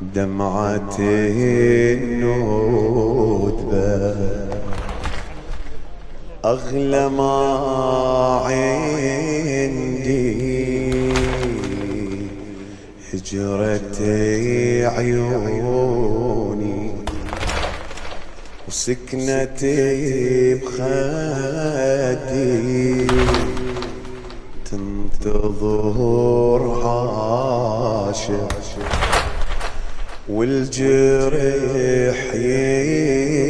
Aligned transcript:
دمعة 0.00 0.96
الندبة 0.98 2.32
أغلى 6.44 7.08
ما 7.08 7.36
عندي 8.44 9.12
هجرة 13.12 13.98
عيوني 14.96 16.80
وسكنتي 18.68 20.54
بخدي 20.54 21.82
تنتظر 24.70 26.62
عاشق. 26.84 28.50
والجرح 30.32 32.18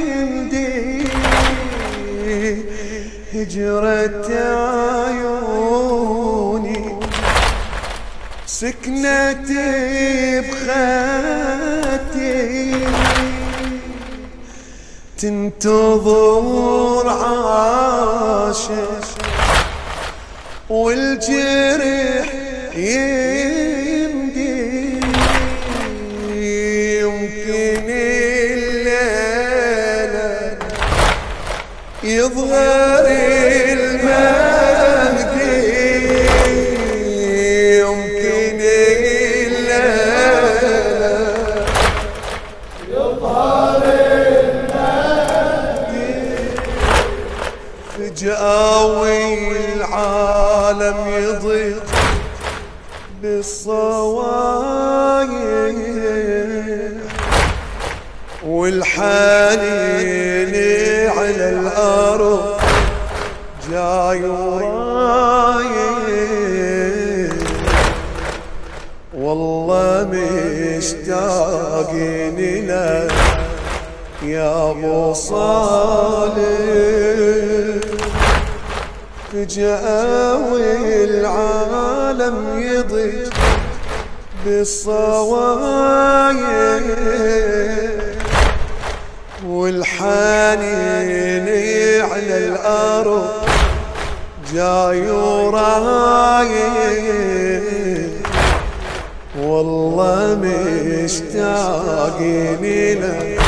هجرة 3.43 4.29
عيوني. 5.07 6.85
سكنتي 8.47 9.61
بخاتي. 10.41 11.73
تنتظر 15.19 17.09
عاشق 17.09 18.23
والجرح 20.71 22.29
يمدي 22.77 23.42
يظهر 32.37 33.07
المهدي 33.73 34.23
يمكن 37.81 38.61
الليلة 39.53 39.83
فجأة 47.99 48.85
والعالم 49.01 50.97
يضيق 51.09 51.83
بالصوايح 53.23 54.52
والحنين 58.83 60.55
على 61.19 61.47
الأرض 61.51 62.61
جاي 63.71 64.23
والله 69.15 70.09
مشتاقين 70.79 72.39
لك 72.69 73.13
يا 74.23 74.71
أبو 74.71 75.13
صالح. 75.13 76.33
فجأة 79.33 80.53
والعالم 80.53 82.37
يضيق 82.59 83.35
بالصوايا 84.45 85.93
والحنين 89.63 91.49
على 92.11 92.37
الأرض. 92.47 93.31
جاي 94.53 95.11
ورايح 95.11 96.63
والله 99.39 100.39
مشتاقين 101.05 102.63
لك 103.03 103.41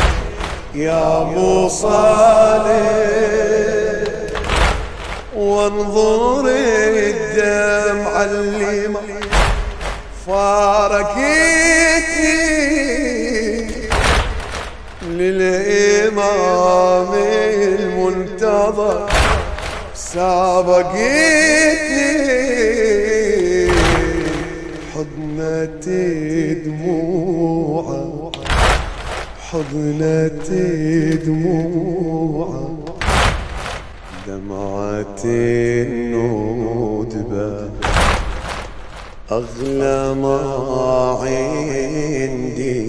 يا 0.74 1.22
أبو 1.22 1.68
صالح. 1.68 2.84
وانظر 5.36 6.46
الدمعة 6.46 8.24
اللي 8.24 8.88
ما 8.88 9.00
للإمام 15.74 17.10
المنتظر. 17.54 19.08
سابقتني 19.94 20.94
حضنة 24.94 25.86
دموعه. 26.66 28.32
حضنة 29.50 30.48
دموعه. 31.26 32.78
دمعة 34.26 35.22
الندبة. 35.24 36.70
أغلى 39.32 40.14
ما 40.14 40.40
عندي. 41.22 42.84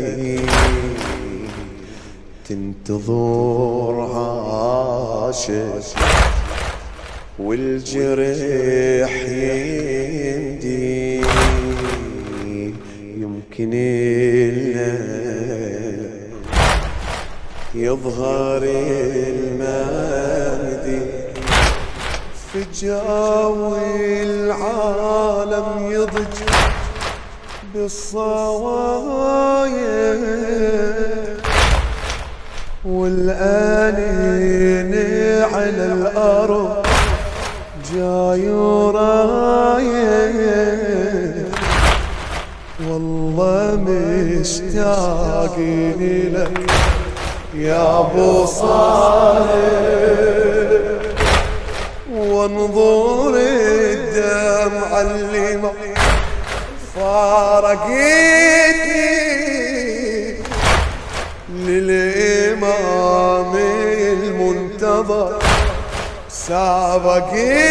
تنتظر 2.48 3.96
عاشق 4.14 5.84
والجرح 7.38 9.12
يمدي 10.24 11.20
يمكن 13.18 13.70
الليل 13.74 14.78
يظهر 17.74 18.62
المهدي 19.26 20.53
فجأة 22.84 23.48
والعالم 23.48 24.72
يضج 25.92 26.36
بالصوايا 27.74 29.24
والآنين 32.84 34.94
على 35.54 35.84
الأرض 35.92 36.86
جاي 37.94 38.50
ورايا 38.50 40.34
والله 42.88 43.78
مشتاقين 44.40 46.00
لك 46.34 46.70
يا 47.54 48.00
أبو 48.00 48.46
صالح. 48.46 50.53
وانظر 52.44 53.34
الدمعة 53.36 55.00
اللي 55.00 55.56
ما 55.56 55.72
فارقتني. 56.94 57.94
للإمام 61.66 63.52
المنتظر 64.12 65.38
سابقتني. 66.28 67.64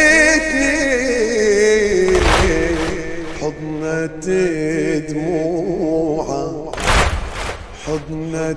حضنة 3.41 4.25
دموعه 5.09 6.71
حضنة 7.85 8.55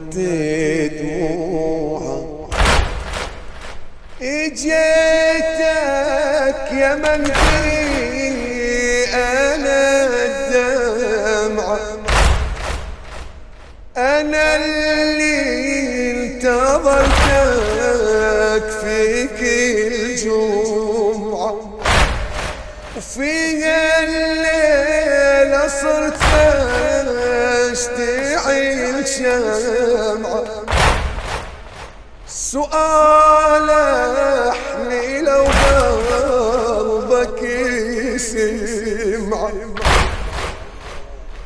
دموعه. 1.00 2.35
جيتك 4.56 4.72
يا 6.72 6.94
من 6.94 7.24
في 7.24 7.74
أنا 9.14 10.06
الدمعة 10.24 11.78
أنا 13.96 14.56
اللي 14.56 16.10
انتظرتك 16.10 17.06
في 18.80 19.26
كل 19.40 20.16
جمعة. 20.16 21.54
وفي 22.96 23.64
الليل 24.04 25.70
صرت 25.70 26.22
أشتعل 27.72 29.08
شمعة. 29.08 30.55
سؤال 32.52 33.70
احني 34.50 35.20
لو 35.20 35.44
قلبك 36.10 37.42
يسمع. 37.42 39.50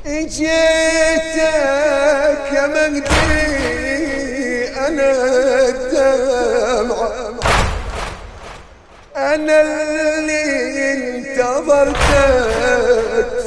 اجيتك 0.06 1.41
يا 2.52 2.67
مجدي 2.67 3.41
أنا 4.87 5.11
الدمعة 5.69 7.35
أنا 9.17 9.61
اللي 9.61 10.93
انتظرتك 10.93 12.00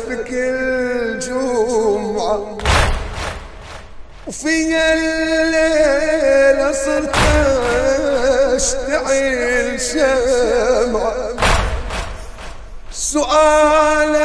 في 0.08 0.16
كل 0.16 1.20
جمعة. 1.20 2.58
وفي 4.28 4.76
الليلة 4.94 6.43
صرت 6.74 7.16
اشتعل 8.56 9.80
شمعة. 9.82 11.34
سؤال 12.92 14.16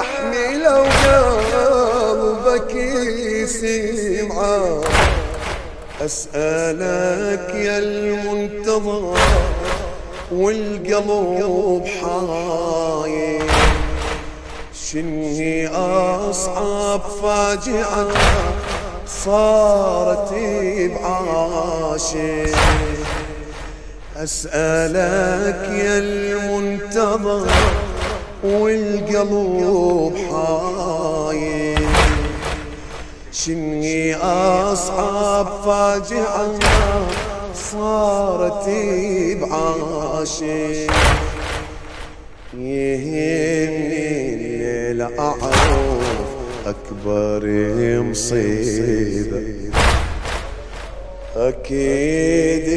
أحمي 0.00 0.58
لو 0.58 0.84
قلبك 1.54 2.74
يسمعه 3.40 4.80
أسألك 6.00 7.54
يا 7.54 7.78
المنتظر 7.78 9.16
والقلب 10.32 11.84
حاير 12.00 13.44
شني 14.90 15.68
أصعب 15.68 17.00
فاجعة؟ 17.22 18.06
صارت 19.24 20.32
بعاشق 21.02 22.56
أسألك 24.16 25.68
يا 25.68 25.98
المنتظر 25.98 27.46
والقلب 28.44 30.14
حاير 30.30 31.88
شني 33.32 34.16
أصعب 34.16 35.46
فاجعة 35.64 36.58
صارت 37.54 38.68
بعاشق 39.40 40.92
يهمني 42.54 44.34
الليل 44.34 45.02
أعرف 45.18 46.29
أكبر 46.66 47.42
مصيبة 48.02 49.42
أكيد 51.36 52.68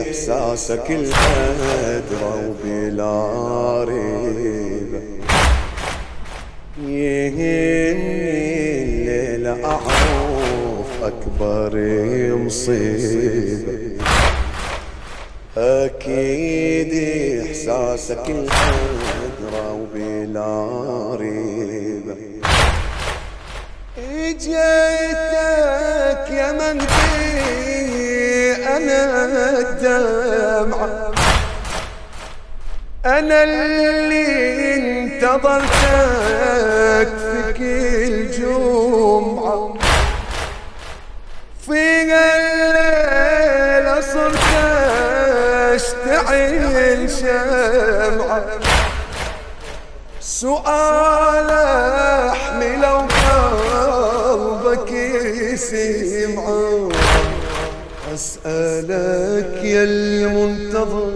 إحساسك 0.00 0.86
الأدرى 0.90 2.32
وبلا 2.48 3.84
ريبة. 3.84 5.02
يهمني 6.82 8.42
الليل 8.82 9.46
أعرف 9.64 10.90
أكبر 11.02 11.72
مصيبة. 12.44 13.78
أكيد 15.56 16.92
إحساسك 17.46 18.26
الأدرى 18.28 19.66
وبلا 19.70 20.52
ريبة. 21.20 21.57
اجيتك 24.38 26.30
يا 26.30 26.52
مهدي 26.52 26.86
أنا 28.76 29.24
الدمعة 29.58 31.12
أنا 33.06 33.42
اللي 33.44 34.74
انتظرتك 34.74 35.68
في 37.18 37.52
كل 37.58 38.30
جمعة. 38.30 39.74
في 41.66 42.02
الليلة 42.02 44.00
صرت 44.00 44.38
أشتعل 45.74 47.10
شمعة. 47.10 48.44
سؤال 50.20 51.48
قلبك 52.60 53.12
يسمعه 55.62 56.88
أسألك 58.14 59.64
يا 59.64 59.82
المنتظر 59.84 61.12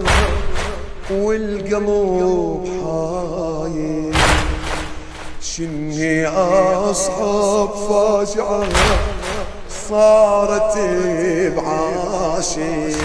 والقلب 1.11 2.65
حاير 2.83 4.13
شني 5.41 6.27
اصعب 6.27 7.69
فاجعة 7.89 8.63
صارت 9.89 10.77
بعاشق 11.55 12.97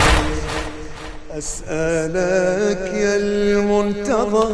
أسألك 1.38 2.94
يا 2.94 3.16
المنتظر 3.16 4.52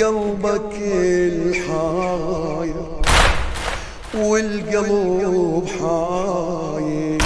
قلبك 0.00 0.72
الحاير 0.82 2.74
والقلب 4.16 5.68
حاير 5.80 7.22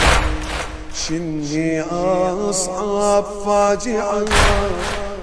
شني 0.94 1.80
أصعب 1.82 3.24
فاجعة 3.46 4.24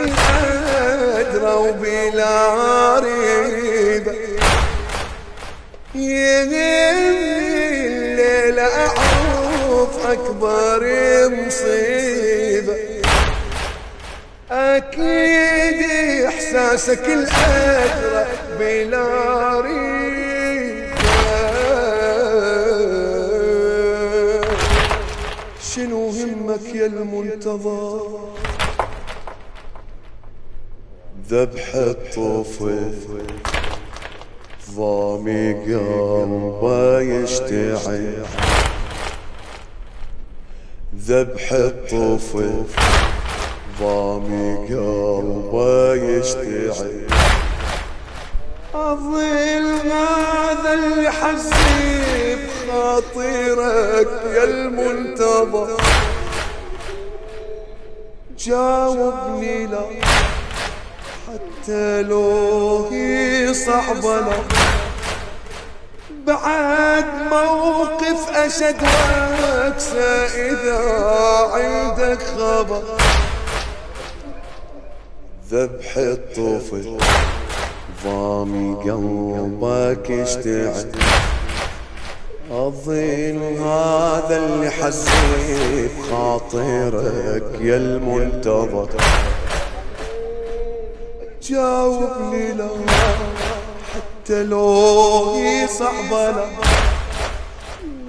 أدرى 1.16 1.54
وبلا 1.54 2.98
ريبة 2.98 4.37
يهمني 5.98 7.86
الليل 7.86 8.58
أعرف 8.58 10.06
أكبر 10.06 10.80
مصيبة 11.28 12.76
أكيد 14.50 15.82
إحساسك 16.26 17.04
الأدرى 17.04 18.26
بلا 18.58 19.60
ريبة 19.60 19.88
شنو 25.74 26.10
همك 26.10 26.74
يا 26.74 26.86
المنتظر؟ 26.86 28.18
ذبح 31.30 31.74
الطفل. 31.74 32.92
ضامي 34.76 35.52
قلبه 35.52 37.00
يشتعل 37.00 38.24
ذبح 40.96 41.52
الطفل. 41.52 42.64
ضامي 43.80 44.56
قلبه 44.68 45.94
يشتعل 45.94 47.06
أظل 48.74 49.66
هذا 49.84 50.74
اللي 50.74 51.10
حسيب 51.10 52.38
خاطرك 52.68 54.08
يا 54.34 54.44
المنتظر. 54.44 55.76
جاوبني 58.38 59.66
لا. 59.66 60.17
حتى 61.28 62.02
لو 62.02 62.88
هي 62.90 63.54
صعبة 63.54 64.20
لا 64.20 64.36
بعد 66.26 67.04
موقف 67.30 68.36
أشد 68.36 68.76
وأكسى 68.82 70.26
إذا 70.50 70.78
عندك 71.52 72.22
خبر. 72.22 72.82
ذبح 75.50 75.96
الطفل. 75.96 76.98
ضامي 78.04 78.74
قلبك 78.74 80.10
يشتعل. 80.10 80.92
أظن 82.50 83.56
هذا 83.62 84.36
اللي 84.36 84.70
حسيت 84.70 85.90
خاطرك 86.10 87.60
يا 87.60 87.76
المنتظر. 87.76 88.88
جاوبني 91.48 92.52
لو 92.52 92.76
حتى 93.94 94.42
لو 94.42 95.66
صعبة 95.78 96.34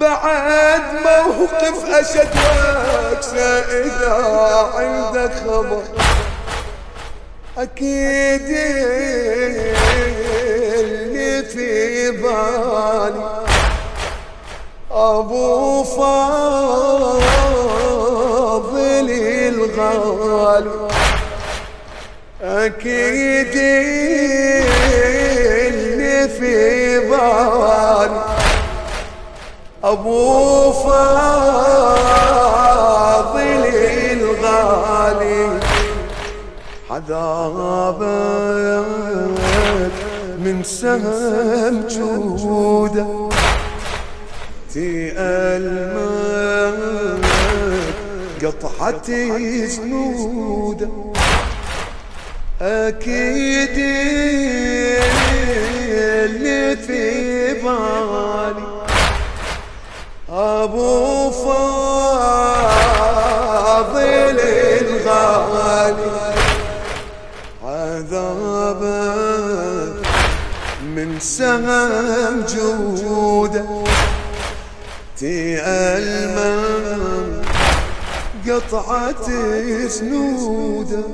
بعد 0.00 0.82
موقف 1.04 1.84
أشد 1.84 2.36
وأكسى 2.36 3.64
إذا 3.84 4.14
عندك 4.74 5.32
خبر. 5.46 5.82
أكيد 7.58 8.48
اللي 10.78 11.42
في 11.42 12.10
بالي. 12.10 13.44
أبو 14.90 15.84
فاضل 15.84 17.20
الغالي. 19.48 21.09
أكيد 22.42 23.56
اللي 25.68 26.28
في 26.28 26.98
بالي 26.98 28.24
أبو 29.84 30.72
فاضل 30.72 31.00
الغالي. 34.12 35.60
عذابك 36.90 38.06
من 40.38 40.62
سهم 40.64 41.86
جودة. 41.88 43.06
تألمك 44.74 45.60
قطعة 48.42 49.08
جنوده 49.08 50.88
أكيد 52.62 53.78
اللي 56.24 56.76
في 56.76 57.54
بالي. 57.54 58.84
أبو 60.28 61.30
فاضل 61.30 61.60
الغالي. 64.80 66.34
عذابه 67.64 69.14
من 70.84 71.20
سهم 71.20 72.44
جوده. 72.48 73.84
تألمه 75.20 76.60
قطعة 78.46 79.26
سنوده. 79.88 81.04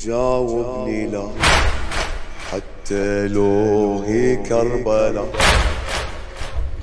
جاوبني 0.00 1.06
لا. 1.06 1.28
حتى 2.52 3.28
لو 3.28 4.02
هي 4.06 4.36
كربلاء. 4.36 5.28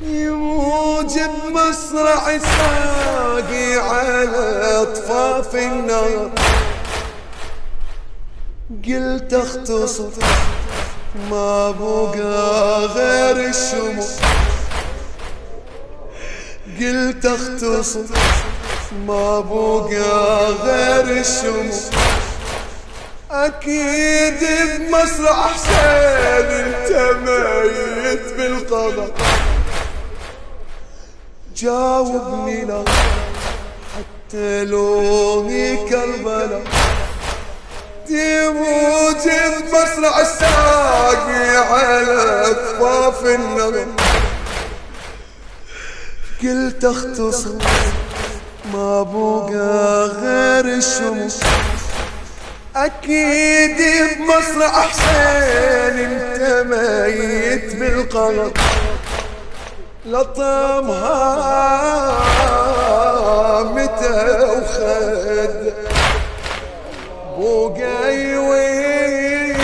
يموج 0.01 1.19
بمصرع 1.19 2.37
ساقي 2.37 3.73
على 3.75 4.81
أطفاف 4.81 5.55
النار. 5.55 6.31
قلت 8.87 9.33
اختصر 9.33 10.09
ما 11.31 11.71
بقى 11.71 12.85
غير 12.85 13.49
الشموع. 13.49 14.07
قلت 16.79 17.25
اختصر 17.25 18.05
ما 19.07 19.39
بقى 19.39 20.51
غير 20.51 21.17
الشموع. 21.21 22.06
أكيد 23.31 24.39
بمصرع 24.79 25.47
حسين 25.47 26.45
انت 26.51 26.91
ميت 27.25 28.33
بالقضاء 28.37 29.09
جاوبني 31.55 32.65
لا 32.65 32.83
حتى 33.97 34.65
لو 34.65 35.47
هي 35.49 35.89
كربلاء 35.89 36.63
تموت 38.07 39.27
بمصرع 39.27 40.19
الساقي 40.21 41.57
على 41.57 42.51
اكفاف 42.51 43.25
النظر. 43.25 43.85
قلت 46.43 46.85
اختصر 46.85 47.51
ما 48.73 49.03
بقى 49.03 50.05
غير 50.07 50.65
الشمس. 50.77 51.39
أكيد 52.85 53.77
بمصرع 54.17 54.81
حسين 54.81 55.97
أنت 55.99 56.65
ميت 56.67 57.75
بالقلق 57.75 58.57
لطمها 60.05 61.23
متى 63.63 64.39
وخد؟ 64.43 65.73
بوقي 67.37 68.35
وين؟ 68.37 69.57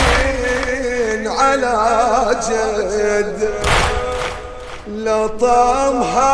على 1.28 1.76
جد. 2.50 3.40
لطمها 4.88 6.34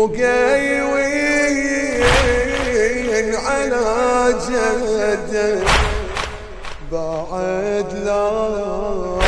بوقي 0.00 0.80
وين 0.80 2.00
على 3.34 4.34
جد 4.48 5.32
بعد 6.92 7.90
لا 8.04 9.20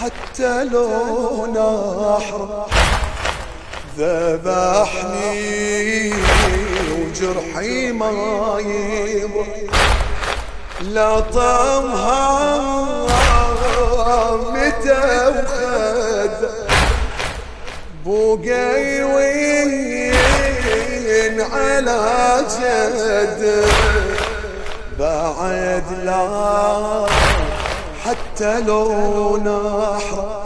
حتى 0.00 0.64
لو 0.64 1.46
نحر 1.46 2.66
ذبحني 3.98 5.44
وجرحي 6.92 7.92
ما 7.92 8.10
يبرح 8.60 9.48
لطمها 10.80 12.24
متى 14.52 15.26
وخد 15.28 15.63
بوقي 18.04 19.02
وين 19.02 20.14
على 21.40 22.44
جد. 22.60 23.42
بعد 24.98 25.84
لا 26.04 27.06
حتى 28.04 28.60
لو 28.60 29.36
نحر 29.36 30.44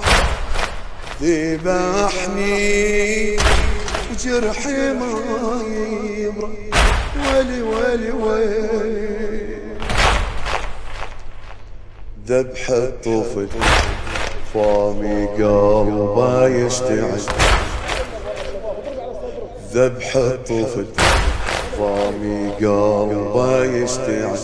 ذبحني 1.23 2.69
وجرحي 4.11 4.93
ما 4.93 5.12
يبرى 6.19 6.71
ولي 7.27 7.61
ولي 7.62 8.11
ولي. 8.11 9.09
ذبح 12.29 12.71
الطفل 12.71 13.49
فامي 14.55 15.26
قلبه 15.26 16.47
يشتعل 16.47 17.21
ذبح 19.73 20.17
الطفل 20.17 20.87
فامي 21.78 22.50
قلبه 22.50 23.64
يشتعل 23.64 24.38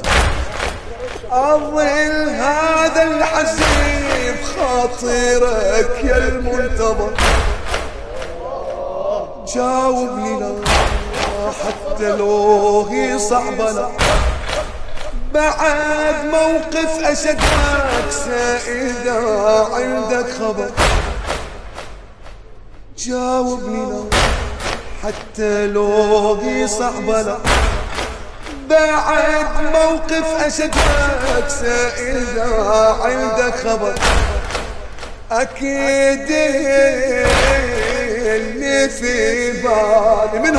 أظل 1.31 2.29
هذا 2.29 3.03
الحزين 3.03 4.35
بخاطرك 4.43 6.05
يا 6.05 6.17
المنتظر. 6.17 7.11
جاوبني 9.55 10.41
لا 10.41 10.55
حتى 11.65 12.17
لو 12.17 12.87
هي 12.91 13.19
صعبة 13.19 13.71
لا. 13.73 13.89
بعد 15.35 16.25
موقف 16.33 17.05
أشد 17.05 17.39
أكسى 17.99 18.59
إذا 18.73 19.19
عندك 19.73 20.27
خبر. 20.41 20.71
جاوبني 22.99 23.87
لا 23.91 24.05
حتى 25.03 25.67
لو 25.67 26.39
هي 26.43 26.69
صعبة 26.69 27.23
لا. 27.23 27.39
بعد 28.71 29.47
موقف 29.73 30.45
أشد 30.47 30.75
أكسى 31.39 31.89
إذا 31.99 32.49
عندك 33.03 33.55
خبر. 33.57 33.95
أكيد 35.33 36.31
اللي 38.27 38.89
في 38.89 39.53
بالي 39.53 40.39
من 40.51 40.57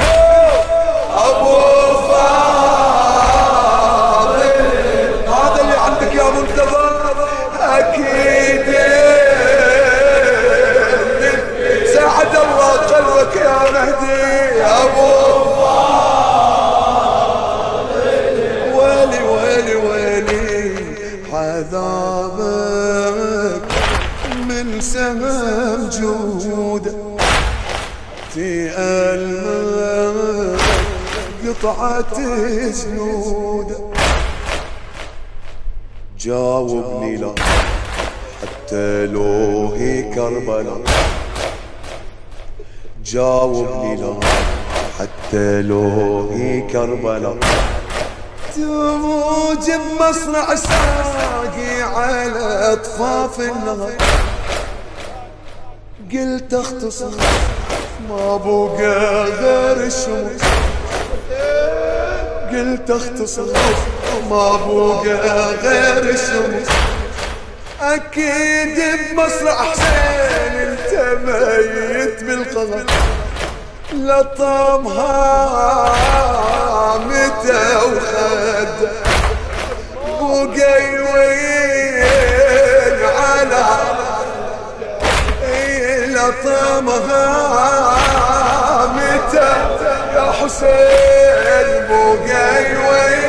في 28.33 28.71
الماء 29.15 30.59
قطعة 31.47 32.13
جنودة 32.71 33.77
جاوبني 36.19 37.17
لا 37.17 37.35
حتى 38.41 39.05
لو 39.05 39.73
هي 39.77 40.03
كربلاء. 40.03 40.81
جاوبني 43.05 43.95
لا 43.95 44.13
حتى 44.99 45.61
لو 45.61 46.29
هي 46.33 46.61
كربلاء. 46.61 47.37
تموج 48.55 49.71
بمصنع 49.71 50.55
ساقي 50.55 51.81
على 51.81 52.73
أطفاف 52.73 53.39
النهر. 53.39 53.91
قلت 56.13 56.53
اختصر 56.53 57.09
ما 58.09 58.37
بقى 58.37 59.23
غير 59.23 59.87
الشمس 59.87 60.41
قلت 62.51 62.89
اختصر 62.91 63.45
ما 64.29 64.51
بقى 65.05 65.53
غير 65.63 66.03
الشمس 66.03 66.67
أكيد 67.81 68.79
بمصنع 69.11 69.55
حسين 69.71 70.53
انت 70.53 71.17
ميت 71.25 72.23
بالقهر 72.23 72.85
لطمها 73.93 75.15
متى 76.97 77.75
وخد. 77.75 78.89
بقي 80.45 80.94
لطمها 86.25 87.25
متى 88.87 89.53
يا 90.15 90.31
حسين 90.31 91.67
بقي 91.89 92.75
وين 92.87 93.25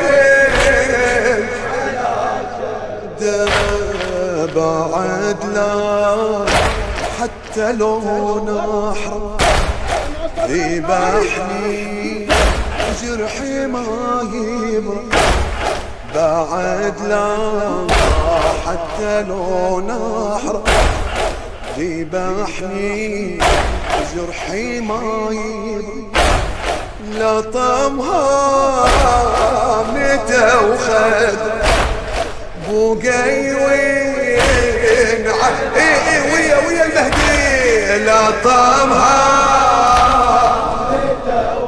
بعد 4.55 5.37
لا 5.53 6.45
حتى 7.21 7.71
لو 7.71 7.99
نحرم 8.43 9.37
ذبحني 10.49 12.27
جرحي 13.01 13.65
ما 13.67 13.83
بعد 16.15 16.93
لا 17.07 17.27
حتى 18.65 19.23
لو 19.23 19.81
نحر 19.81 20.61
ذبحني 21.77 23.39
جرحي 24.15 24.79
ما 24.79 25.29
يبرى 25.31 26.07
لطمها 27.13 28.23
متى 29.93 30.47
وخد 30.57 31.37
بوقي 32.69 33.53
وين 33.53 35.27
ويا 36.33 36.57
ويا 36.67 36.85
المهدي. 36.85 38.05
لطمها 38.05 39.17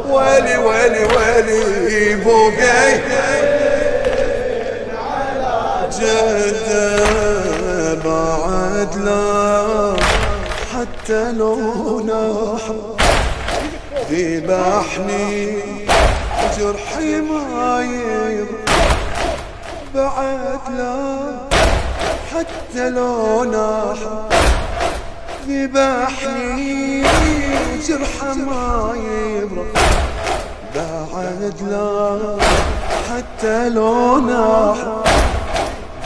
ويلي 0.09 0.57
ويلي 0.57 1.03
ويلي 1.03 2.15
بوقي 2.15 2.99
جدة 5.99 6.89
بعد 8.05 8.91
لا 8.95 9.38
حتى 10.79 11.31
لو 11.31 11.99
نحر 11.99 12.95
ذبحني 14.11 15.57
جرحي 16.57 17.21
ما 17.21 17.81
بعد 19.95 20.59
لا 20.77 21.19
حتى 22.33 22.89
لو 22.89 23.43
نحر 23.43 24.29
ذبحني 25.47 27.03
جرح 27.87 28.23
ما 28.23 28.93
يبرى 28.95 29.65
بعد 30.75 31.55
لا 31.69 32.37
حتى 33.09 33.69
لو 33.69 34.19
ناح 34.19 34.77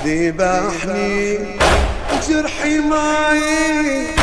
ذبحني 0.06 1.38
جرحي 2.30 2.78
ما 2.78 3.34
شنو 3.34 4.23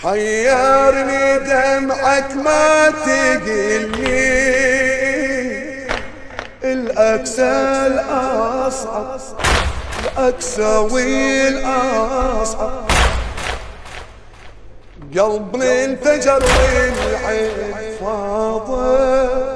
حيرني 0.03 1.39
دمعك 1.39 2.37
ما 2.37 2.91
تقلني. 2.91 4.45
الأكسى 6.65 7.43
الأصعب 7.87 9.21
الأكسى 10.05 10.77
والأصعب. 10.93 12.85
قلبي 15.19 15.85
انفجر 15.85 16.43
والعين 16.45 17.97
فاضة 18.01 19.54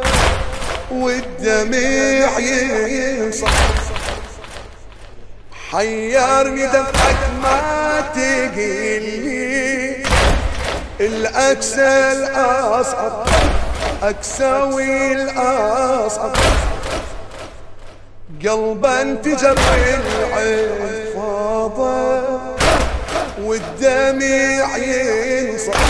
والدمع 0.99 2.39
ينصح 2.39 3.51
حيرني 5.73 6.67
دمعك 6.67 7.17
ما 7.43 8.01
تقلني. 8.15 10.05
الأكسى 11.01 12.13
الأصعب 12.13 13.27
أكساوي 14.03 15.13
الأصعب. 15.13 16.37
قلبا 18.45 19.03
انفجر 19.03 19.59
العين 19.59 21.05
فاضة 21.15 22.23
والدمع 23.43 24.77
ينصح 24.77 25.81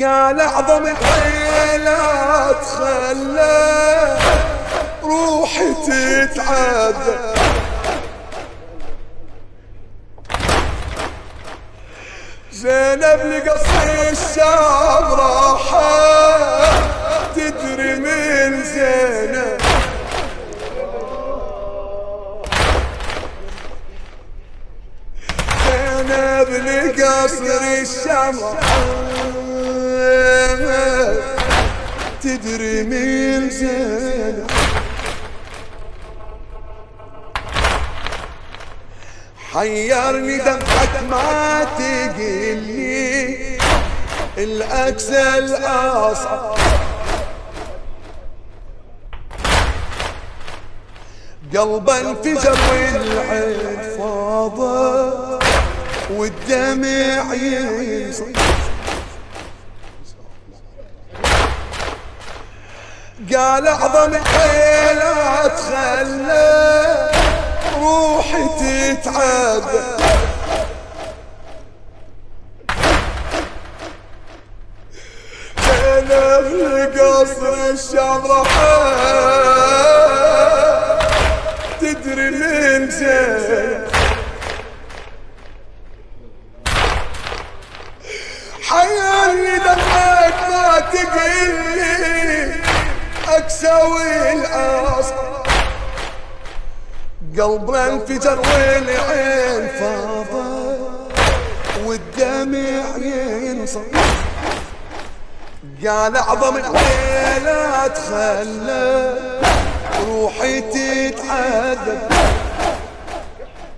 قال 0.00 0.40
أعظم 0.40 0.86
الحيلات 1.68 2.64
خلى 2.64 4.18
روحي 5.02 5.74
تتعذب. 5.86 7.38
زينب 12.52 13.20
لقصر 13.24 13.88
الشام 14.10 15.12
راحة 15.12 16.70
تدري 17.36 17.94
من 17.96 18.62
زينب. 18.64 19.58
زينب 25.64 26.48
لقصر 26.66 27.60
الشام 27.82 28.38
تدري 32.28 32.82
من 32.82 33.50
زينب. 33.50 34.50
حيرني 39.52 40.38
دمعك 40.38 41.02
ما 41.10 41.64
تقلي. 41.78 43.58
الأكسى 44.38 45.38
الأصعب. 45.38 46.58
قلبا 51.56 52.00
انفجر 52.00 52.58
والعين 52.70 53.96
فاضة 53.98 55.38
والدمع 56.10 57.34
يصير 57.34 58.47
قال 63.18 63.66
أعظم 63.66 64.14
حيلات 64.24 65.60
خلى 65.60 67.10
روحي 67.80 68.48
تتعذب 68.58 69.98
أنا 75.98 76.42
في 76.42 76.86
قصر 77.00 77.70
انفجر 98.18 98.38
والعين 98.38 99.68
فاضت 99.68 100.78
والدمع 101.84 102.96
ينصر 102.96 103.80
قال 105.86 106.16
أعظم 106.16 106.56
الليلات 106.56 107.98
خلى 107.98 109.18
روحي 110.06 110.60
تتعذب. 110.60 112.08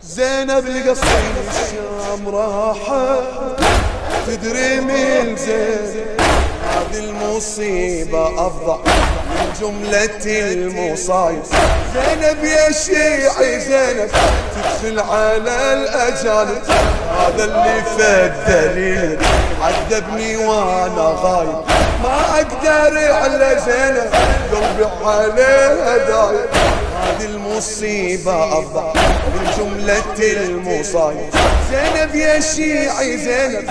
زينب 0.02 0.66
لقصر 0.66 1.06
الشام 1.50 2.28
راحت 2.28 3.60
تدري 4.26 4.80
من 4.80 5.36
زين؟ 5.36 6.16
هذه 6.64 6.98
المصيبة 6.98 8.46
من 8.46 8.80
جملة 9.60 10.26
المصايب. 10.26 11.42
زينب 11.94 12.44
يا 12.44 12.72
شيعي 12.72 13.60
زينب 13.60 14.10
تدخل 14.54 15.00
على 15.00 15.72
الأجانب 15.72 16.62
هذا 17.18 17.44
اللي 17.44 17.82
فد 17.98 18.32
دليل. 18.48 19.18
عذبني 19.62 20.36
وأنا 20.36 21.16
غايب. 21.22 21.62
ما 22.02 22.20
أقدر 22.34 23.12
على 23.12 23.60
زينب 23.66 24.10
قلبي 24.52 24.88
عليها 25.04 25.96
دايب 25.96 26.48
هذه 27.02 27.24
المصيبة 27.24 28.58
أفضل 28.58 29.00
من 29.34 29.50
جملة 29.58 30.42
المصايب. 30.42 31.30
زينب 31.70 32.14
يا 32.14 32.40
شيعي 32.40 33.16
زينب 33.18 33.70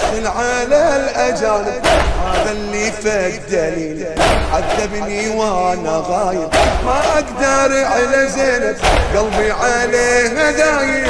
تدخل 0.00 0.26
على 0.26 0.96
الأجانب. 0.96 1.82
هذا 2.24 2.50
اللي 2.50 2.92
فك 2.92 3.40
دليل. 3.50 4.06
عذبني 4.52 5.28
وأنا 5.28 6.04
غايب. 6.08 6.48
ما 6.84 7.00
أقدر 7.14 7.84
على 7.84 8.28
زينب. 8.28 8.76
قلبي 9.16 9.50
عليها 9.50 10.50
دايب. 10.50 11.06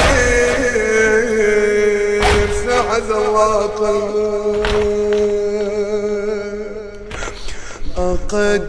سعد 2.67 3.11
الله 3.11 3.67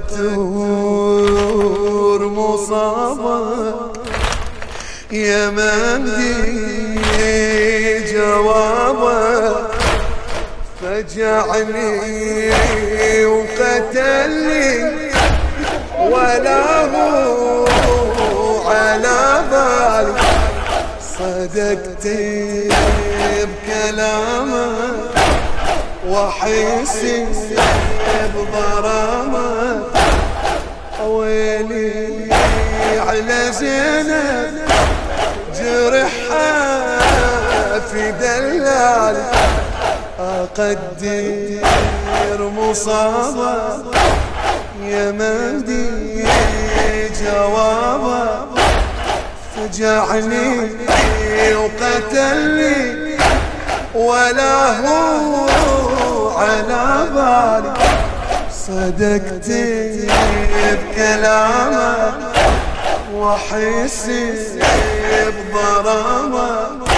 تور 0.10 2.22
مصابة. 2.28 3.92
يا 5.12 5.50
مهدي 5.50 6.62
جوابه. 8.14 9.71
فجعني 11.02 12.52
وقتلني. 13.26 14.92
ولا 16.00 16.86
هو 16.86 17.68
على 18.68 19.44
بالي 19.52 20.22
صدقت 21.18 22.06
بكلامك 23.48 24.76
وحيسي 26.08 27.28
بضرامة. 28.36 29.84
ويلي 31.06 32.34
على 33.08 33.52
زينب 33.52 34.54
جرحها 35.60 37.00
في 37.80 38.12
دلال. 38.12 39.18
أقدر 40.22 41.62
مصابة 42.58 43.84
يا 44.84 45.12
مهدي 45.12 46.26
جوابه 47.24 48.46
فجعني 49.56 50.70
وقتلني 51.56 53.18
ولا 53.96 54.80
هو 54.80 55.48
على 56.38 57.08
بالي. 57.14 57.74
صدقت 58.68 59.50
بكلامك 60.66 62.14
وحسي 63.16 64.34
بضرامك 65.54 66.90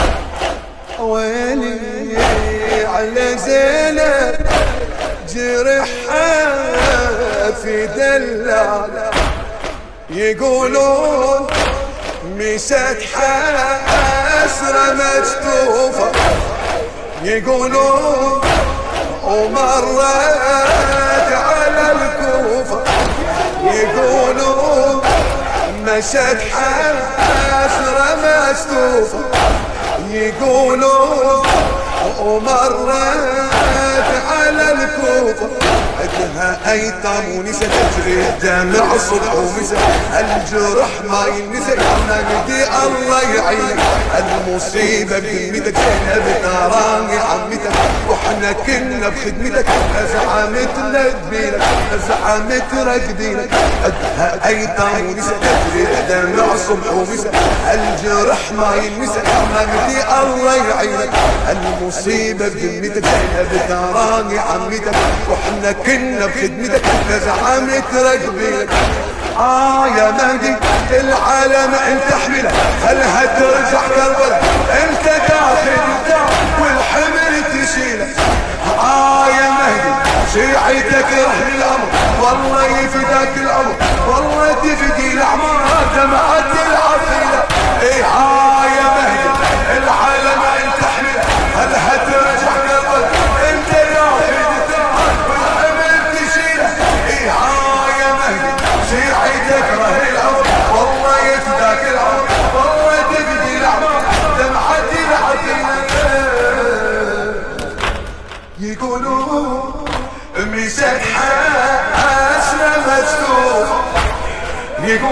ويلي 1.00 1.73
على 2.94 3.38
زينب 3.38 4.36
جرحها 5.34 6.52
في 7.64 7.88
دلال 7.88 9.12
يقولون 10.10 11.48
مشت 12.38 12.98
حسرة 13.14 14.94
مجتوفة. 14.94 16.12
يقولون 17.24 18.42
ومرت 19.24 20.04
على 21.32 21.92
الكوفة. 21.92 22.80
يقولون 23.64 25.02
مشت 25.86 26.40
حسرة 26.54 28.08
مجتوفة. 28.24 29.24
يقولون 30.12 31.44
ومرت 32.20 32.90
على 34.60 34.84
الكوفة 34.84 35.50
عدها 36.00 36.72
ايتام 36.72 37.38
ونسى 37.38 37.66
تجري 37.66 38.28
الدمع 38.30 38.98
صبح 38.98 39.36
ومسى 39.36 39.76
الجرح 40.20 40.90
ما 41.10 41.26
ينسى 41.28 41.76
مجدي 42.10 42.64
الله 42.84 43.22
يعينك 43.36 43.80
المصيبة 44.20 45.20
بقيمتك 45.20 45.76
زينب 45.76 46.26
تراني 46.44 47.18
عمتك 47.18 47.72
وإحنا 48.10 48.52
كنا 48.52 49.10
بخدمتك 49.10 49.66
زعمت 50.14 50.70
ندبيلك 50.80 51.62
زعمت 52.08 52.74
رقدينك 52.88 53.50
عدها 53.84 54.48
ايتام 54.48 55.06
ونسى 55.10 55.32
تجري 55.42 55.88
الدمع 56.00 56.56
صبح 56.56 56.94
ومسى 56.94 57.30
الجرح 57.74 58.52
ما 58.58 58.76
ينسى 58.76 59.20
مجدي 59.56 60.04
الله 60.22 60.56
يعينك 60.70 61.10
المصيبة 61.50 62.48
بقيمتك 62.48 63.04
زينب 63.06 63.62
تراني 63.70 64.40
عمتك 64.50 64.92
وإحنا 65.30 65.72
كنا 65.72 66.26
بخدمتك 66.26 66.82
زعمت 67.26 67.84
رقبيك 67.94 68.70
آه 69.40 69.88
يا 69.88 70.12
مهدي 70.12 70.56
العالم 70.92 71.74
أنت 71.76 72.14
حملة. 72.26 72.52
خلها 72.88 73.26
ترجع 73.40 73.82
كربلاء 73.96 74.44
أنت 74.84 75.06
تاخذ 75.28 75.68
والحمل 76.62 77.44
تشيله. 77.52 78.08
آه 78.80 79.28
يا 79.28 79.50
مهدي 79.50 79.94
شيعتك 80.34 81.06
رهن 81.14 81.53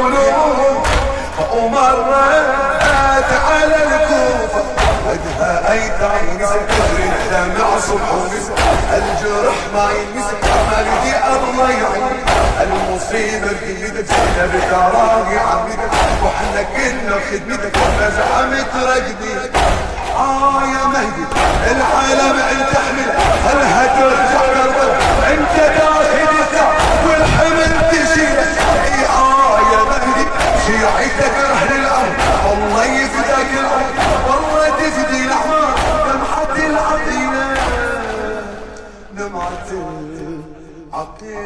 يقولون 0.10 0.84
ومرت 1.54 3.32
على 3.50 3.76
الكوفة 3.76 4.64
وجهها 5.08 5.72
ايتام 5.72 6.38
نسى 6.42 6.60
تجري 6.70 7.10
دمع 7.32 7.68
ونسى 7.76 8.54
الجرح 8.94 9.56
ما 9.74 9.90
ينسى 9.92 10.36
ما 10.44 10.82
لدي 10.82 11.14
الله 11.36 11.70
يعين 11.70 12.20
المصيبة 12.62 13.52
بإيدك 13.62 14.06
زينب 14.06 14.62
تراقي 14.72 15.38
عمتك 15.38 15.92
وحنا 16.24 16.64
كنا 16.64 17.16
بخدمتك 17.16 17.78
فزعمت 17.78 18.68
رقدي 18.84 19.34
آه 20.18 20.62
يا 20.64 20.88
مهدي 20.88 21.26
العالم 21.72 22.40
انت 22.40 22.78
حمل 22.78 23.12
هل 23.46 23.88
ترجع 24.00 24.42
كربلاء 24.54 25.02
انت 25.32 25.56
داخل 25.78 26.61
ويعدك 30.82 31.38
أهل 31.38 31.72
الأرض. 31.82 32.16
والله 32.50 32.86
يفداك 32.86 33.52
الأرض. 33.60 33.96
والله 34.28 34.70
تفدي 34.70 35.20
الاحمر 35.26 35.76
دمعه 36.06 36.56
العقينة 36.56 37.46
دمعه 39.12 39.70
العقينة 40.94 41.42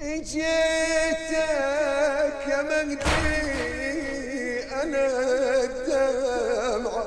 إجيتك 0.00 1.38
يا 2.48 2.60
مجدي 2.62 3.42
أنا 4.82 5.04
الدمعة 5.64 7.06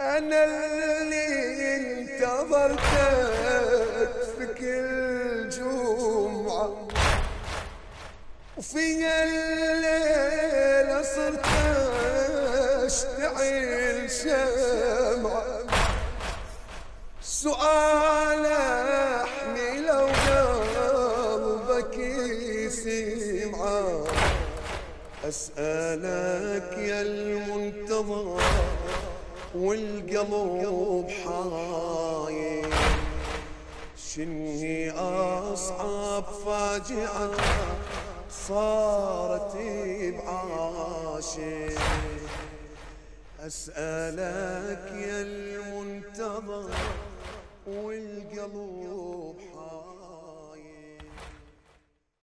أنا 0.00 0.44
اللي 0.44 1.26
انتظرتك. 1.76 3.39
في 4.40 4.46
كل 4.46 5.48
جمعة 5.48 6.88
وفي 8.56 8.84
الليلة 9.24 11.02
صرت 11.02 11.46
أشتعل 12.86 14.10
شمعة. 14.10 15.44
سؤال 17.22 18.46
أحمي 19.22 19.80
لو 19.80 20.06
قلبك 20.76 21.94
يسمع 22.64 23.66
أسألك 25.28 26.78
يا 26.78 27.00
المنتظر 27.02 28.40
والقلب 29.54 31.08
حايل. 31.24 32.49
شنهي 34.14 34.90
اصعب 34.90 36.24
فاجعة 36.24 37.30
صارت 38.30 39.56
بعاشق 40.18 41.80
أسألك 43.40 44.92
يا 44.92 45.20
المنتظر 45.22 46.70
والقلب 47.66 48.54